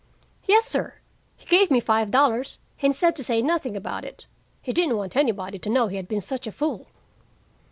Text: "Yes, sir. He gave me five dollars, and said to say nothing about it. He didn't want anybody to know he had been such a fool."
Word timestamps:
"Yes, 0.47 0.65
sir. 0.65 0.95
He 1.37 1.45
gave 1.45 1.69
me 1.69 1.79
five 1.79 2.09
dollars, 2.09 2.57
and 2.81 2.95
said 2.95 3.15
to 3.17 3.23
say 3.23 3.39
nothing 3.39 3.77
about 3.77 4.03
it. 4.03 4.25
He 4.59 4.73
didn't 4.73 4.97
want 4.97 5.15
anybody 5.15 5.59
to 5.59 5.69
know 5.69 5.89
he 5.89 5.97
had 5.97 6.07
been 6.07 6.21
such 6.21 6.47
a 6.47 6.51
fool." 6.51 6.87